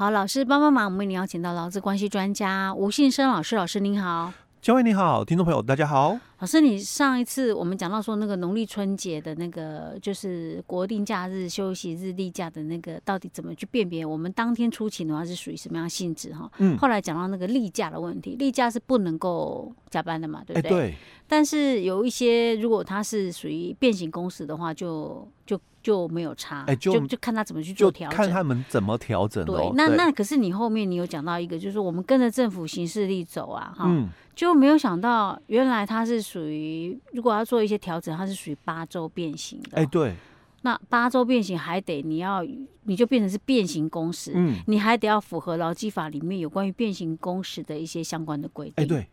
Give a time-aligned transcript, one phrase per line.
[0.00, 4.32] 好，老师帮帮忙，我们为您邀请到劳资关系专家吴信生老师，老师您好。
[4.62, 6.18] 嘉惠你好，听众朋友大家好。
[6.38, 14.02] 老师，你上一次我们讲到说那个农历春节的那个就是国定假日、休息日、例假的那个，到底怎么去辨别？
[14.02, 16.32] 我们当天出勤的话是属于什么样性质？
[16.32, 16.78] 哈，嗯。
[16.78, 20.70] 后来讲到那个例假的问题，例假是不能够加班的嘛，对不对？
[20.70, 20.94] 欸、对。
[21.28, 25.58] 但是有一些如果它是属于变形工时的话，就就。
[25.58, 25.62] 就
[26.08, 29.44] 没有差，就就看他怎么去做调整，看他们怎么调整。
[29.44, 39.78] 对，那那可是你后面你有讲到一个，就是我们跟着政府行事力走啊，哈、嗯，就没有想到原来它是属于如果要做一些调整，它是属于八周变形的。
[39.78, 40.14] 哎、欸，对，
[40.62, 42.44] 那八周变形还得你要
[42.84, 48.86] 你就变成是变形工时，嗯，你还得要符合劳基法里面有关于变形工时的一些相关的规定。
[48.86, 49.06] 对。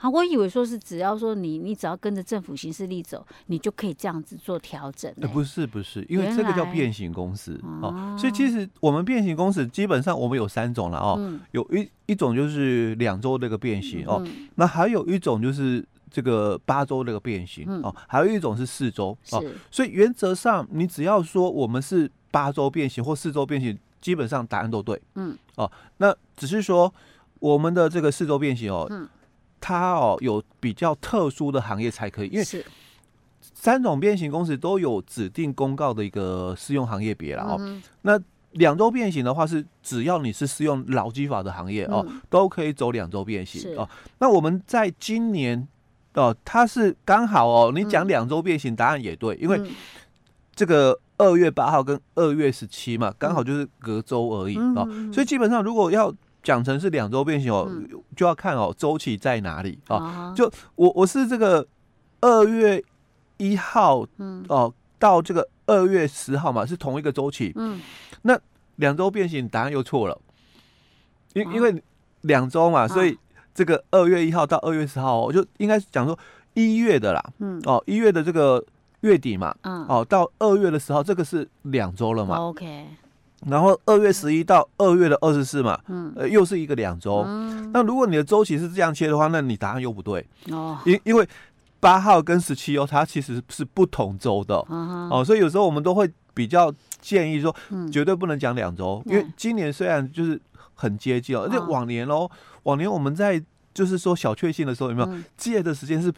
[0.00, 5.12] 好，我以为说是只要说你，你只要跟着政府行事力走，你就可以这样子做调整。
[5.20, 25.02] 呃，不是不是，因为这个叫变形公司哦，所以其实我们变形公司基本上我们有三种了哦，嗯、有一一种就是两周这个变形哦，嗯、那还有一种就是这个八周这个变形哦，嗯、还有一种是四周哦，所以原则上你只要说我们是八周变形或四周变形，基本上答案都对。
[25.16, 26.94] 嗯，哦，那只是说
[27.40, 28.86] 我们的这个四周变形哦。
[28.90, 29.08] 嗯
[29.60, 32.64] 它哦有比较特殊的行业才可以，因为
[33.40, 37.56] 三种变形公司都有指定公告的一个适用行业别了哦。
[37.58, 38.20] 嗯、那
[38.52, 43.88] 两周变形的话是只要你是适用劳基法的行业哦，嗯、都可以走两周变形哦。
[44.18, 45.66] 那我们在今年
[46.14, 49.60] 哦，它是刚好哦，你讲两周变形答案也对，因为
[50.54, 56.14] 这个二月八号跟二月十七嘛，刚好就是隔周而已哦，所以基本上如果要。
[56.48, 59.96] 讲成是两周变形哦，嗯、就要看哦周期在哪里哦。
[59.96, 61.68] 啊、就我我是这个
[62.22, 62.82] 二月
[63.36, 67.52] 一号哦、嗯呃、到这个二月十号嘛，是同一个周期。
[67.54, 67.78] 嗯，
[68.22, 68.40] 那
[68.76, 70.18] 两周变形答案又错了，
[71.34, 71.82] 因、为
[72.22, 73.18] 两周嘛，所以
[73.52, 76.18] 这个二月一号到二月十号，我就应该讲说
[76.54, 77.22] 一月的啦。
[77.40, 78.64] 嗯，哦一月的这个
[79.00, 82.36] 月底嘛，嗯，哦到二月的时候，这个是两周了嘛。
[82.36, 82.86] OK。
[83.46, 87.24] 然后二月十一到二月的二十四嘛，嗯，呃，又是一个两周。
[87.26, 90.26] 嗯、那如果你的周期是这样切的话，那你答案又不对。
[90.50, 90.78] 哦。
[90.84, 91.26] 因因为
[91.80, 97.54] 八号跟十七哦，它其实是不同周的、嗯、哦，所以有时候我们都会比较建议说，
[97.92, 100.40] 绝对不能讲两周，嗯、因为今年虽然就是
[100.74, 102.28] 很接近哦，而且往年哦，
[102.64, 103.40] 往年我们在
[103.72, 106.12] 就是说小确幸的时候有没有借的时间是。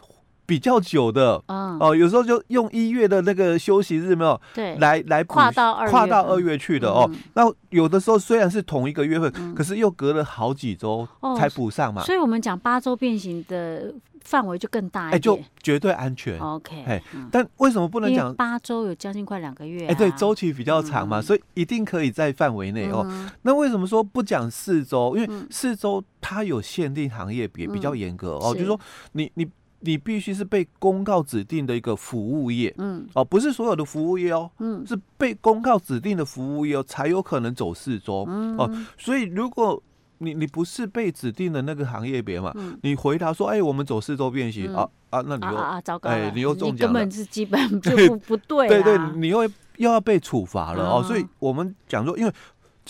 [0.50, 7.08] 比较久的，嗯、哦，有时候就用一月的那个休息日没有，对，来来跨到二跨到二月去的哦。
[7.08, 11.06] 嗯、那有的时候虽然是同一个月份，嗯、可是又隔了好几周
[11.38, 12.04] 才补上嘛、哦。
[12.04, 13.94] 所以我们讲八周变形的
[14.24, 16.36] 范围就更大一点，哎，就绝对安全。
[16.40, 17.00] OK，哎，
[17.30, 19.92] 但为什么不能讲八周有将近快两个月、啊？
[19.92, 23.06] 哎，对，周期比较长嘛，嗯、所以一定可以在范围内哦。
[23.08, 25.16] 嗯、那为什么说不讲四周？
[25.16, 28.80] 因为四周它有限定行业比，比较严格、嗯、哦，就是说
[29.12, 29.46] 你你。
[29.80, 39.82] 你必须是被公告指定的一个服务业，嗯，哦，不是所有的服务业哦，嗯，是被公告指定的服务业哦，才有可能走四周，嗯，哦，所以如果
[40.18, 49.42] 你你不是被指定的那个行业别嘛，嗯，你回答说，哎，我们走四周变形，啊啊，那你又啊糟糕，哎，你又中奖了，根本是基本就不 不对，对对，你又
[49.76, 52.32] 又要被处罚了哦，所以我们讲说，因为。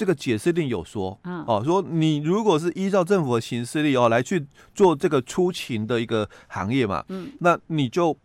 [0.00, 8.16] 这个解释令有说，哦，说你如果是依照政府的行事历哦来去做这个出勤的一个行业嘛，嗯，那你就。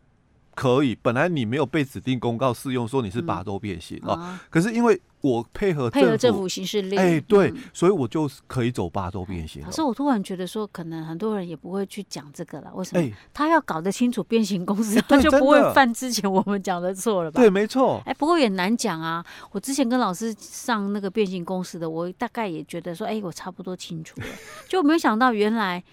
[0.55, 9.61] 可以，本来你没有被指定公告适用，说你是八周变形啊，可是因为我配合配合政府行事历，哎，对，嗯、所以我就可以走八周变形。
[9.63, 13.05] 可是我突然觉得说，可能很多人也不会去讲这个了，为什么？
[13.05, 17.41] 哎、他要搞得清楚变形公司，他就不会犯之前我们讲的错了吧？
[17.41, 18.01] 对，没错。
[18.05, 19.25] 哎，不过也难讲啊。
[19.51, 24.27] 我之前跟老师上那个变形公司的，我大概也觉得说，哎，我差不多清楚了，
[24.69, 25.83] 就没有想到原来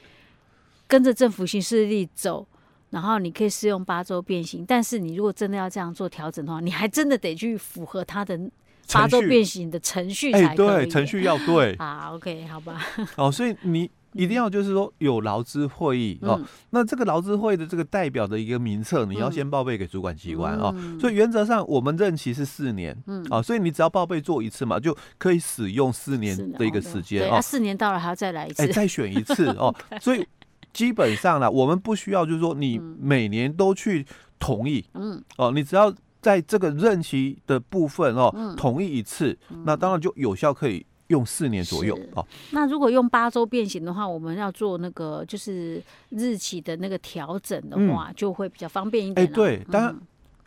[0.87, 2.47] 跟着政府行事历走。
[2.93, 8.39] 然后你可以适用八周变形，但是你如果真的要这样做调整的话，你还真的得去符合它的
[8.93, 10.57] 八周变形的程序才可以。
[10.57, 12.11] 对，程序要对 啊。
[12.13, 12.87] OK，好吧。
[13.17, 16.43] 哦，所以你一定要就是说有劳资会议、嗯、哦。
[16.69, 20.77] 那这个劳资会的这个代表的一个名册，你要先报备给主管机关哦。
[21.01, 27.41] 所以原则上我们任期是四年，嗯啊、哦，所以你只要报备做一次嘛，就可以使用四年的一个时间啊。
[27.41, 29.75] 四年到了还要再来一次，哎，再选一次哦。
[29.99, 30.29] 所以。
[30.73, 34.07] 基本上呢，我们不需要，就是说你每年都去
[34.39, 42.27] 同意，嗯，哦，你只要在这个任期的部分哦，嗯、同意一次，嗯、那当然就有效，可以用四年左右哦。
[42.53, 49.27] 那如果用八周变形的话，我们要做那个就是日期的那个调整的话，嗯、就会比较方便一点。
[49.27, 49.97] 哎，对，当然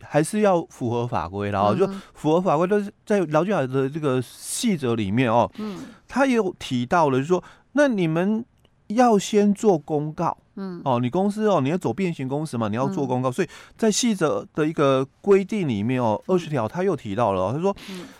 [0.00, 5.78] 还是要符合法规，然后就符合法规，都是在劳基法的这个细则里面哦，嗯，
[6.08, 7.42] 他也有提到了，就是说，
[7.72, 8.44] 那你们
[8.88, 17.74] 要先做公告，嗯，哦，你公司哦，你要走变形公司嘛，你要做公告，所以在细则的一个规定里面哦，二十条他又提到了，他说，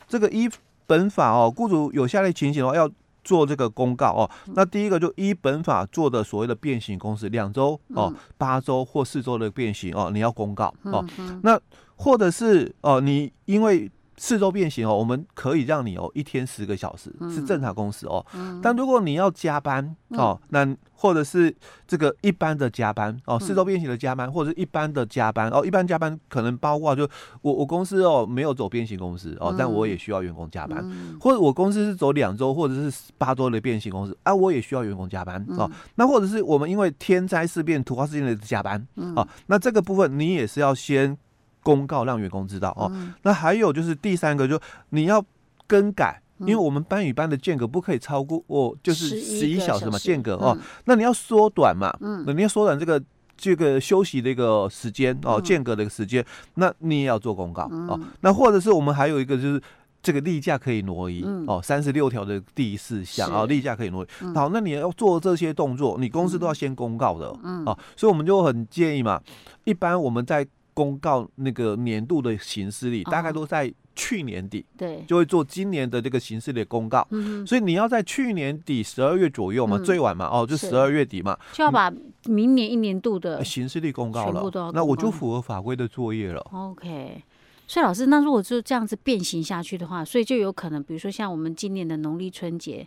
[0.08, 0.48] 这个依
[0.86, 2.90] 本法哦，雇主有下列情形的话要。
[3.26, 11.04] 做这个公告哦，那第一个就依本法做的所谓的变形公司，两周哦、八周或四周的变形哦，你要公告哦。
[11.42, 11.60] 那
[11.96, 13.90] 或者是哦，你因为。
[14.18, 18.24] 四周变形哦，我们可以让你哦一天十个小时是正常工时哦。
[18.62, 21.54] 但如果你要加班哦，那或者是
[21.86, 27.06] 这个一般的加班哦，四周变形的加班或者是一般的加班哦，一般加班可能包括就
[27.42, 30.82] 我我公司哦没有走变形公司哦，但我也需要员工加班，
[31.20, 35.70] 或者我公司是走两周或者是八周的变形公司啊，我也需要员工加班哦。
[35.96, 41.19] 那或者是我们因为天灾事变突发事件的加班哦，那这个部分你也是要先。
[41.66, 42.86] 公告让员工知道哦，
[43.22, 44.56] 那还有就是第三个，就
[44.90, 45.20] 你要
[45.66, 53.02] 更改，因为我们班与班的间隔不可以超过哦，就是十一小时嘛，间隔哦，那你要缩短嘛，嗯，你要缩短这个
[53.36, 56.24] 这个休息的一个时间哦，间隔的一个时间，
[56.54, 59.60] 那你也要做公告哦，那或者是我们还有一个就是
[60.00, 69.20] 这个例假可以挪移哦，三十六条的第四项啊，例假可以挪移，好，那你要做这些动作，你公司都要先公告的，嗯，哦，所以我们就很建议嘛，
[69.64, 70.46] 一般我们在。
[70.76, 77.06] 公告那个年度的行事历，大概都在去年底，对，就会做今年的这个行事历公告。
[77.12, 81.90] 嗯，所以你要在去年底十二月左右嘛，最晚嘛，哦，就十二月底嘛，就要把
[82.26, 84.70] 明年一年度的行事历公告了。
[84.75, 86.46] 那我就符合法规的作业了。
[86.52, 87.22] OK，
[87.67, 92.87] 所以老师，那如果就这样子变形下去的话，所以就有可能，比如说像我们今年的农历春节，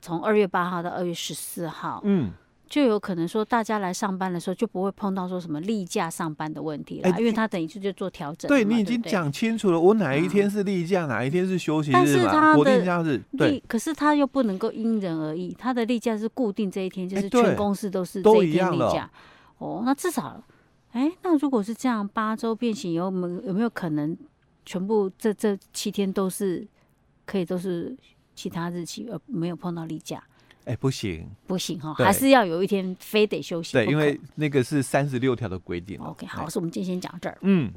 [0.00, 2.32] 从二月八号到二月十四号，嗯。
[2.68, 8.48] 就有可能说，大家来上班的时候就不会碰到说什么例假上班的问题了，因为他等于就就做调整。
[8.48, 12.54] 对，你已经讲清楚了，我哪一天是例假，哪一天是休息日嘛？
[12.54, 13.20] 国定假日。
[13.36, 19.08] 对，可是他又不能够因人而异，他的例假是固定这一天，就是全公司都是这一天例假。
[19.58, 20.42] 哦，那至少，
[20.92, 24.16] 哎，那如果是这样，八周变形有没有没有可能
[24.64, 26.66] 全部这这七天都是
[27.26, 27.94] 可以都是
[28.34, 30.24] 其他日期，而没有碰到例假？
[30.64, 33.72] 哎、欸，不行，不行哈，还是要有一天非得休息。
[33.72, 35.98] 对，因为那个是三十六条的规定。
[36.00, 37.38] OK，好，所以我们今天先讲这儿。
[37.42, 37.72] 嗯。